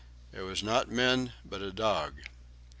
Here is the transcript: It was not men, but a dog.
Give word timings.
It 0.33 0.41
was 0.41 0.63
not 0.63 0.89
men, 0.89 1.33
but 1.45 1.61
a 1.61 1.71
dog. 1.71 2.15